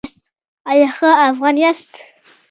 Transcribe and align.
ایا 0.69 0.89
ښه 0.97 1.09
افغان 1.29 1.55
یاست؟ 1.63 1.93